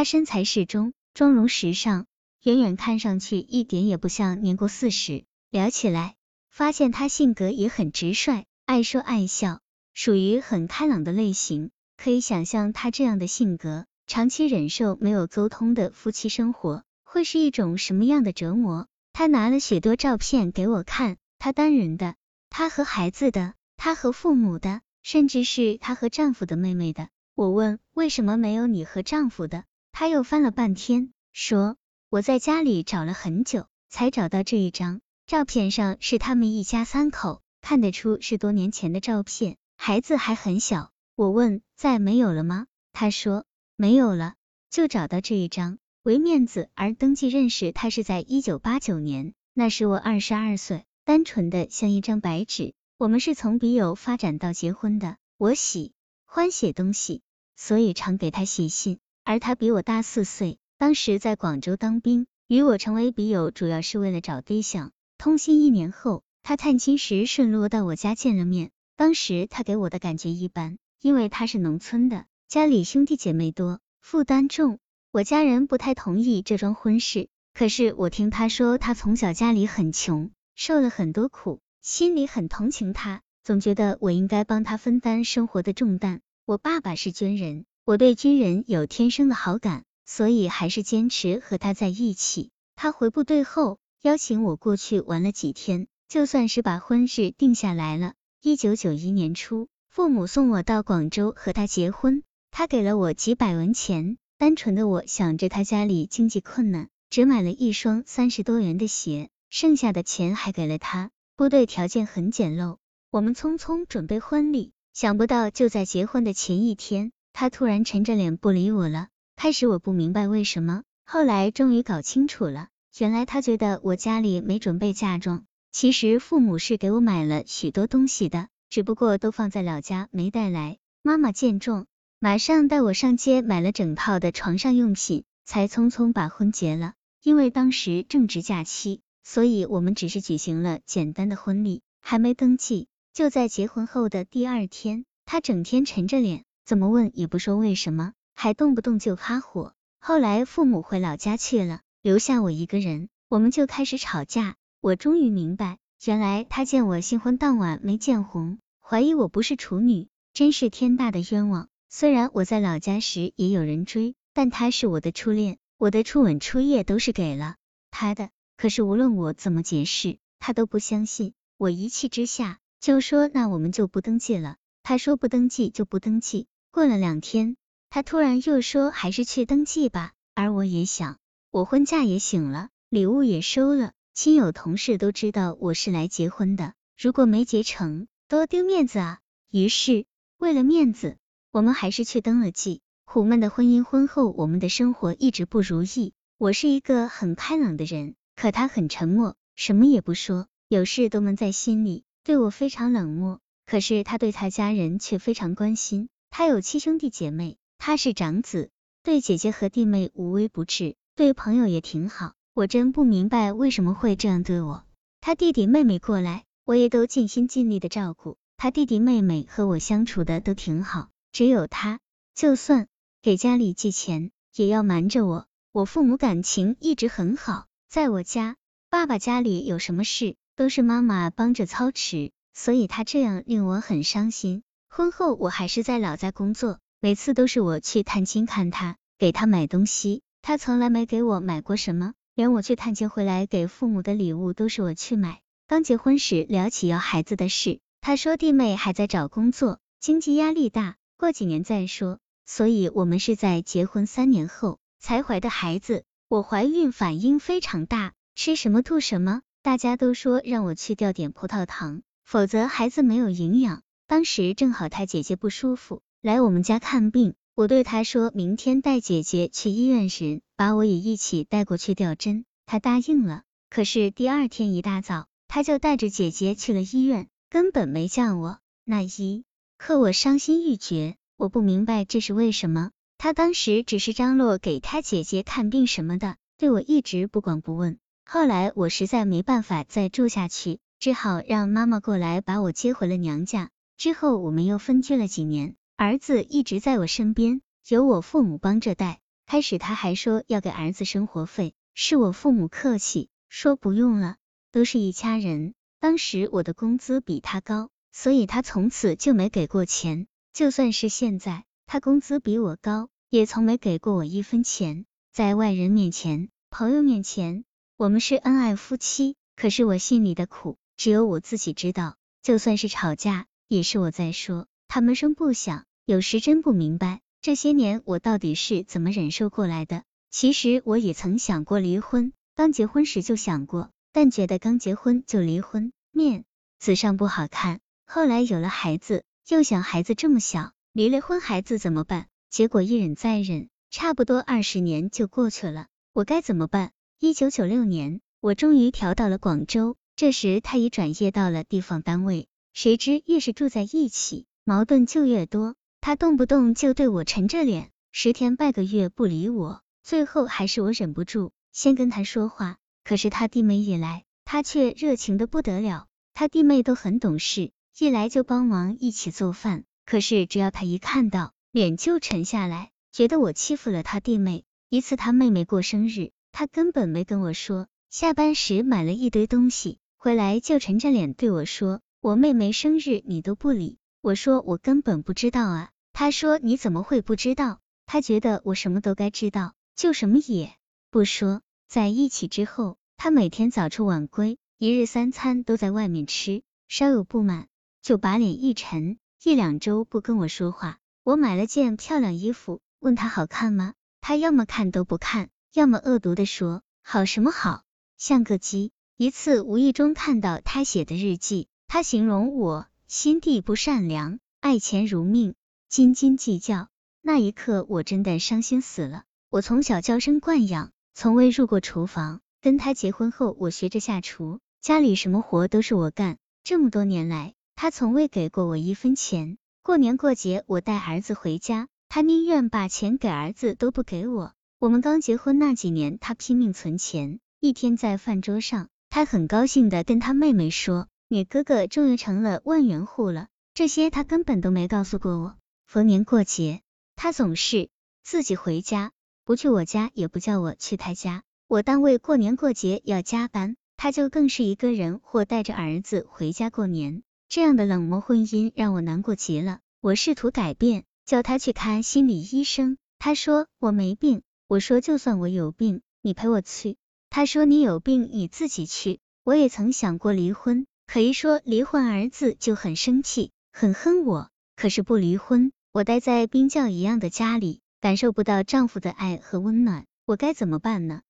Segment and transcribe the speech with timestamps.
[0.00, 2.06] 她身材适中，妆容时尚，
[2.42, 5.26] 远远看上去一点也不像年过四十。
[5.50, 6.14] 聊起来，
[6.48, 9.60] 发现她性格也很直率，爱说爱笑，
[9.92, 11.70] 属于很开朗的类型。
[11.98, 18.86] 可以想象她这样的性格，长期忍受没有沟通的夫妻生活，会是一种什么样的折磨？
[19.12, 22.14] 她拿了许多照片给我看，她单人的，
[22.48, 27.10] 她和孩子的，她和父母的，甚至是她和丈夫的妹妹的。
[27.34, 29.64] 我问为什么没有你和丈夫的？
[30.00, 31.76] 他又翻了半天，说
[32.08, 35.02] 我在家里找了很久，才找到这一张。
[35.26, 40.90] 照片上是他们一家三口，看得出是多年前的照片，孩子还很小。
[41.16, 42.66] 我问再没有了吗？
[42.94, 43.44] 他说
[43.76, 44.36] 没有了，
[44.70, 45.76] 就找到这一张。
[46.02, 52.72] 为面子而登记认识他是在一九八九年，那时我二十二岁，单纯的像一张白纸。
[52.96, 55.18] 我们是从笔友发展到结婚的。
[55.36, 55.92] 我喜
[56.24, 57.20] 欢写东西，
[57.54, 58.98] 所以常给他写信。
[59.24, 64.92] 而他比我大四岁，当时在广州当兵，与我成为笔友主要是为了找对象。
[65.18, 68.70] 通信一年后，他探亲时顺路到我家见了面。
[68.96, 74.78] 当时他给我的感觉一般，因为他是农村的，家里兄弟姐妹多，负担重。
[75.12, 86.20] 我家人不太同意这桩婚事，可是我听他说他从小家里很穷，受了很多苦，心里很同情他，总觉得我应该帮他分担生活的重担。
[86.44, 92.50] 我爸爸是军人，我对军人有天生的好感，所以还是坚持和他在一起。
[92.76, 98.14] 他回部队后，邀请我过去玩了几天，就算是把婚事定下来了。
[98.42, 104.18] 一九九一年初，父母送我到广州和他结婚，他给了我几百文钱。
[104.38, 111.10] 单纯的我想着他家里经济困难，只买了一双三十多元的鞋，剩下的钱还给了他。
[111.36, 112.78] 部队条件很简陋，
[113.10, 119.08] 我们匆匆准备婚礼，想不到就在结婚的前一天，他突然沉着脸不理我了。
[119.36, 125.44] 开始我不明白为什么，后来终于搞清楚了，原来他觉得我家里没准备嫁妆。
[125.72, 130.78] 其实父母是给我买了许多东西的，只不过都放在老家没带来。
[131.02, 131.86] 妈妈见状。
[132.22, 136.92] 马上带我上街买了整套的床上用品，才匆匆把婚结了。
[137.22, 142.88] 因为当时正值假期，所以我们只是举行了简单的婚礼，还没登记。
[143.14, 149.74] 就在结婚后的第二天，他整天沉着脸，怎么问也不说为什么，还动不动就发火。
[149.98, 154.54] 后来父母回老家去了，留下我一个人，我们就开始吵架。
[154.80, 161.66] 我终于明白，原来他见我新婚当晚没见红，怀疑我不是处女，真是天大的冤枉。
[161.88, 167.56] 虽然我在老家时也有人追，但他是我的初恋，我的初吻、初夜都是给了
[167.90, 168.30] 他的。
[168.56, 171.32] 可是无论我怎么解释，他都不相信。
[171.58, 174.54] 我一气之下就说：“那我们就不登记了。”
[174.84, 177.56] 他说：“不登记就不登记。”过了两天，
[177.88, 181.18] 他突然又说：“还是去登记吧。”而我也想，
[181.50, 189.18] 我婚假也请了，礼物也收了，亲友同事都知道我是来结婚的，如果没结成，多丢面子啊！
[189.50, 190.06] 于是
[190.38, 191.16] 为了面子。
[191.52, 192.80] 我们还是去登了记。
[193.04, 196.12] 苦闷的婚姻，婚后我们的生活一直不如意。
[196.38, 203.40] 我是一个很开朗的人，可他很沉默，什么也不说，有事都闷在心里，对我非常冷漠。
[203.66, 206.08] 可是他对他家人却非常关心。
[206.30, 208.70] 他有七兄弟姐妹，他是长子，
[209.02, 212.32] 对姐姐和弟妹无微不至，对朋友也挺好。
[212.54, 214.84] 我真不明白为什么会这样对我。
[215.20, 218.38] 他弟弟妹妹过来，我也都尽心尽力的照顾。
[218.56, 221.10] 他弟弟妹妹和我相处的都挺好。
[221.32, 222.00] 只有他，
[222.34, 222.88] 就算
[223.22, 225.46] 给家里寄钱，也要瞒着我。
[225.72, 228.56] 我父母感情一直很好，在我家，
[228.88, 234.62] 爸爸家里有什么事，都是妈妈帮着操持，所以他这样令我很伤心。
[234.92, 245.42] 婚后我还是在老家工作，每次都是我去探亲看他，给他买东西，他从来没给我买过什么，连我去探亲回来给父母的礼物都是我去买。
[245.68, 250.96] 刚结婚时聊起要孩子的事，他说弟妹还在找工作，经济压力大。
[251.16, 256.02] 过几年再说，所以我们是在结婚三年后才怀的孩子。
[256.26, 263.82] 我怀孕反应非常大，吃什么吐什么，大家都说让我去掉点葡萄糖，否则孩子没有营养。
[264.10, 273.44] 当时正好他姐姐不舒服，来我们家看病，我对他说明天带姐姐去医院时，把我也一起带过去吊针，他答应了。
[273.68, 278.58] 可是第二天一大早，他就带着姐姐去了医院，根本没叫我。
[278.84, 279.44] 那一。
[279.78, 282.90] 可我伤心欲绝，我不明白这是为什么。
[283.16, 288.00] 他当时只是张罗给他姐姐看病什么的，对我一直不管不问。
[288.24, 293.70] 后来我实在没办法再住下去，只好让妈妈过来把我接回了娘家。
[294.00, 299.20] 之后我们又分居了几年，儿子一直在我身边，由我父母帮着带。
[299.44, 304.36] 开始他还说要给儿子生活费，是我父母客气，说不用了，
[304.72, 305.74] 都是一家人。
[305.98, 310.26] 当时我的工资比他高，所以他从此就没给过钱。
[310.54, 315.04] 就算是现在，他工资比我高，也从没给过我一分钱。
[315.30, 317.66] 在外人面前，朋友面前，
[317.98, 322.16] 我们是恩爱夫妻，可是我心里的苦，只有我自己知道。
[322.42, 325.84] 就算是吵架，也是我在说，他们声不响。
[326.04, 330.02] 有时真不明白，这些年我到底是怎么忍受过来的。
[330.28, 333.92] 其实我也曾想过离婚，刚结婚时就想过。
[334.10, 336.42] 但觉得刚结婚就离婚，面
[336.80, 337.78] 子上不好看。
[338.06, 342.26] 后来有了孩子，又想孩子这么小，离了婚孩子怎么办？
[342.50, 345.86] 结果一忍再忍，差不多二十年就过去了。
[346.12, 346.90] 我该怎么办？
[347.20, 352.48] 一九九六年，我终于调到了广州，这时他已转业到了地方单位。
[352.72, 355.74] 谁知越是住在一起，矛盾就越多。
[356.00, 362.78] 他动不动就对我沉着脸，十天半个月不理我，最后还是我忍不住先跟他说话。
[363.04, 366.06] 可是他弟妹一来，他却热情的不得了。
[366.32, 369.84] 他弟妹都很懂事，一来就帮忙一起做饭。
[370.06, 374.64] 可是只要他一看到，脸就沉下来，觉得我欺负了他弟妹。
[374.88, 390.74] 一次他妹妹过生日，他根本没跟我说，下班时买了一堆东西，回来就沉着脸对我说：“我妹妹生日你都不理。”我说：“我根本不知道啊。”他说：“你怎么会不知道？”他觉得我什么都该知道，就什么也
[391.10, 391.62] 不说。
[391.88, 392.96] 在一起之后。
[393.22, 397.68] 他每天早出晚归，一日三餐都在外面吃，稍有不满
[398.00, 400.98] 就把脸一沉，一两周不跟我说话。
[401.22, 403.92] 我买了件漂亮衣服，问他好看吗？
[404.22, 407.82] 他要么看都不看，要么恶毒的说好什么好，
[408.16, 408.90] 像个鸡。
[409.18, 415.54] 一次无意中看到他写的日记，他形容我心地不善良，爱钱如命，
[415.88, 416.86] 斤斤计较。
[417.20, 419.24] 那一刻我真的伤心死了。
[419.50, 422.42] 我从小娇生惯养，从未入过厨房。
[422.60, 426.38] 跟他结婚后，我学着下厨，家里什么活都是我干。
[426.62, 429.58] 这么多年来，他从未给过我一分钱。
[429.82, 434.52] 过年过节，我带儿子回家，他宁愿把钱给儿子，都不给我。
[434.78, 437.40] 我们刚结婚那几年，他拼命存钱。
[437.58, 445.56] 一天在饭桌上，他很高兴的跟他妹妹说：“你哥哥终于成了万元户了。”这些他根本都没告诉过我。
[445.86, 446.82] 逢年过节，
[447.14, 447.88] 他总是
[448.24, 449.12] 自己回家，
[449.44, 451.44] 不去我家，也不叫我去他家。
[451.68, 457.22] 我单位过年过节要加班，他就更是一个人或带着儿子回家过年。
[457.48, 459.78] 这样的冷漠婚姻让我难过极了。
[460.00, 462.98] 我试图改变，叫他去看心理医生。
[463.20, 464.42] 他说我没病。
[464.66, 466.96] 我说就算我有病，你陪我去。
[467.28, 469.20] 他说你有病你自己去。
[469.42, 474.48] 我也曾想过离婚，可一说离婚，儿子就很生气，很恨我。
[474.76, 481.22] 可是不离婚，我待在冰窖一样的家里，感受不到丈夫的爱和温暖，我该怎么办呢？